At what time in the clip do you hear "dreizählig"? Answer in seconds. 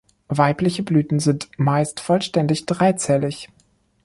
2.65-3.49